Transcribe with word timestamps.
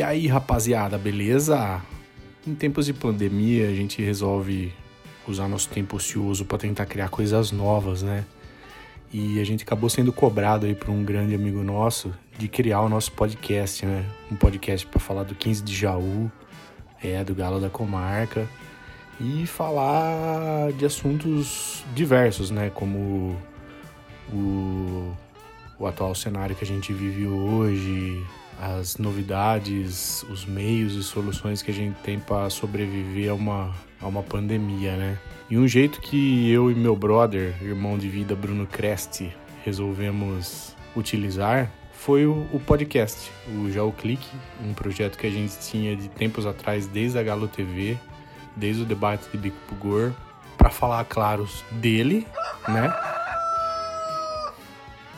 aí, 0.00 0.26
rapaziada, 0.26 0.96
beleza? 0.96 1.82
Em 2.46 2.54
tempos 2.54 2.86
de 2.86 2.92
pandemia, 2.94 3.68
a 3.68 3.74
gente 3.74 4.00
resolve 4.00 4.72
usar 5.26 5.48
nosso 5.48 5.68
tempo 5.68 5.96
ocioso 5.96 6.44
para 6.44 6.58
tentar 6.58 6.86
criar 6.86 7.08
coisas 7.08 7.52
novas, 7.52 8.02
né? 8.02 8.24
E 9.12 9.40
a 9.40 9.44
gente 9.44 9.64
acabou 9.64 9.90
sendo 9.90 10.12
cobrado 10.12 10.64
aí 10.64 10.74
por 10.74 10.88
um 10.88 11.04
grande 11.04 11.34
amigo 11.34 11.62
nosso 11.62 12.14
de 12.38 12.48
criar 12.48 12.80
o 12.80 12.88
nosso 12.88 13.12
podcast, 13.12 13.84
né? 13.84 14.04
Um 14.30 14.36
podcast 14.36 14.86
para 14.86 14.98
falar 14.98 15.24
do 15.24 15.34
15 15.34 15.62
de 15.62 15.74
Jaú, 15.74 16.30
é, 17.02 17.22
do 17.22 17.34
Galo 17.34 17.60
da 17.60 17.68
Comarca, 17.68 18.48
e 19.20 19.46
falar 19.46 20.72
de 20.72 20.86
assuntos 20.86 21.84
diversos, 21.94 22.50
né? 22.50 22.70
Como 22.70 23.36
o, 24.32 25.12
o 25.78 25.86
atual 25.86 26.14
cenário 26.14 26.56
que 26.56 26.64
a 26.64 26.66
gente 26.66 26.92
vive 26.92 27.26
hoje, 27.26 28.24
as 28.60 28.96
novidades, 28.96 30.22
os 30.24 30.44
meios 30.44 30.94
e 30.94 31.02
soluções 31.02 31.62
que 31.62 31.70
a 31.70 31.74
gente 31.74 31.96
tem 32.02 32.18
para 32.18 32.48
sobreviver 32.50 33.30
a 33.30 33.34
uma, 33.34 33.74
a 34.00 34.06
uma 34.06 34.22
pandemia, 34.22 34.96
né? 34.96 35.18
E 35.50 35.58
um 35.58 35.66
jeito 35.68 36.00
que 36.00 36.50
eu 36.50 36.70
e 36.70 36.74
meu 36.74 36.96
brother, 36.96 37.54
irmão 37.60 37.98
de 37.98 38.08
vida 38.08 38.34
Bruno 38.34 38.66
Creste, 38.66 39.32
resolvemos 39.64 40.76
utilizar 40.96 41.70
foi 42.02 42.26
o, 42.26 42.48
o 42.52 42.58
podcast, 42.58 43.30
o 43.46 43.92
Clique, 43.92 44.26
um 44.60 44.74
projeto 44.74 45.16
que 45.16 45.24
a 45.24 45.30
gente 45.30 45.56
tinha 45.60 45.94
de 45.94 46.08
tempos 46.08 46.44
atrás 46.44 46.84
desde 46.88 47.16
a 47.16 47.22
Galo 47.22 47.46
TV, 47.46 47.96
desde 48.56 48.82
o 48.82 48.84
debate 48.84 49.30
de 49.30 49.38
Bico 49.38 49.56
Pugor, 49.68 50.10
para 50.58 50.68
falar, 50.68 51.04
claro, 51.04 51.48
dele, 51.70 52.26
né? 52.66 52.92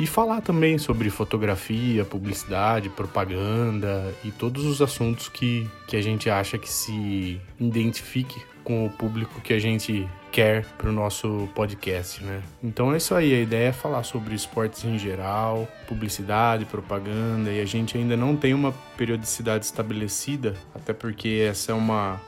E 0.00 0.06
falar 0.06 0.40
também 0.40 0.78
sobre 0.78 1.10
fotografia, 1.10 2.06
publicidade, 2.06 2.88
propaganda 2.88 4.14
e 4.24 4.30
todos 4.30 4.64
os 4.64 4.80
assuntos 4.80 5.28
que, 5.28 5.68
que 5.86 5.94
a 5.94 6.00
gente 6.00 6.30
acha 6.30 6.56
que 6.56 6.70
se 6.70 7.38
identifique 7.60 8.40
com 8.64 8.86
o 8.86 8.90
público 8.90 9.42
que 9.42 9.52
a 9.52 9.58
gente 9.58 10.08
quer 10.32 10.64
para 10.78 10.88
o 10.88 10.92
nosso 10.92 11.46
podcast, 11.54 12.24
né? 12.24 12.40
Então 12.64 12.94
é 12.94 12.96
isso 12.96 13.14
aí, 13.14 13.34
a 13.34 13.40
ideia 13.40 13.68
é 13.68 13.72
falar 13.72 14.02
sobre 14.02 14.34
esportes 14.34 14.86
em 14.86 14.98
geral, 14.98 15.68
publicidade, 15.86 16.64
propaganda, 16.64 17.50
e 17.50 17.60
a 17.60 17.66
gente 17.66 17.98
ainda 17.98 18.16
não 18.16 18.34
tem 18.34 18.54
uma 18.54 18.72
periodicidade 18.96 19.66
estabelecida, 19.66 20.54
até 20.74 20.94
porque 20.94 21.46
essa 21.46 21.72
é 21.72 21.74
uma 21.74 22.18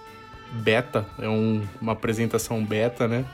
beta, 0.53 1.07
é 1.19 1.29
um, 1.29 1.62
uma 1.81 1.92
apresentação 1.92 2.62
beta, 2.62 3.09
né? 3.09 3.25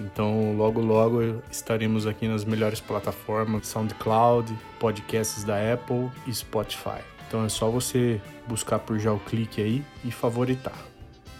Então, 0.00 0.56
logo 0.56 0.80
logo 0.80 1.42
estaremos 1.50 2.06
aqui 2.06 2.26
nas 2.26 2.44
melhores 2.44 2.80
plataformas: 2.80 3.68
SoundCloud, 3.68 4.52
podcasts 4.78 5.44
da 5.44 5.72
Apple 5.72 6.10
e 6.26 6.34
Spotify. 6.34 7.02
Então 7.28 7.44
é 7.44 7.48
só 7.48 7.70
você 7.70 8.20
buscar 8.48 8.80
por 8.80 8.98
já 8.98 9.12
o 9.12 9.20
clique 9.20 9.62
aí 9.62 9.84
e 10.04 10.10
favoritar. 10.10 10.78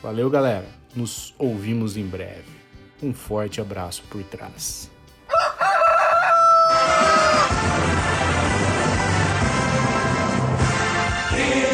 Valeu, 0.00 0.30
galera. 0.30 0.68
Nos 0.94 1.34
ouvimos 1.36 1.96
em 1.96 2.06
breve. 2.06 2.60
Um 3.02 3.12
forte 3.12 3.60
abraço 3.60 4.04
por 4.08 4.22
trás. 4.22 4.88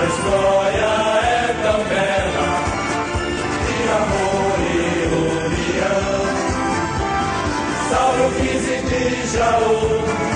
A 0.00 0.04
história 0.06 0.90
é 1.24 1.52
tão 1.62 1.80
bela 1.84 2.50
de 3.66 3.78
amor 4.00 4.56
e 4.58 4.72
união. 5.52 6.08
Salve 7.90 8.22
o 8.22 8.30
15 8.40 8.80
de 8.88 9.02
Jaú. 9.36 10.29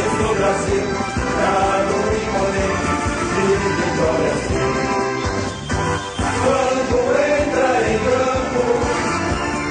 Unidos 0.00 0.18
do 0.18 0.34
Brasil, 0.34 0.86
gado 1.36 1.96
e 2.10 2.24
moreno, 2.32 2.90
de 3.34 3.44
vitória 3.76 4.32
Quando 6.44 6.96
entra 7.20 7.70
em 7.90 7.98
campo, 8.08 8.62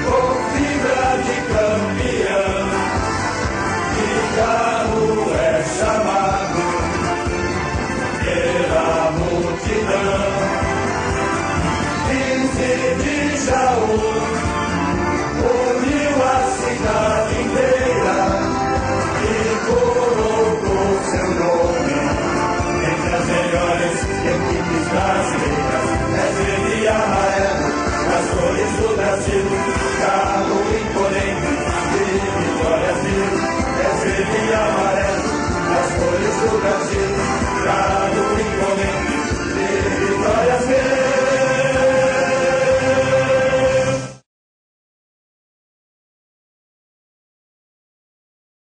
com 0.06 0.26
fibra 0.52 1.08
de 1.24 1.36
campeão, 1.50 2.62
que 3.96 4.08
galo 4.36 5.34
é 5.34 5.42
chamado 5.78 6.62
pela 8.24 8.88
multidão. 9.12 10.30
15 12.06 13.02
de 13.02 13.16
Jaú. 13.46 14.29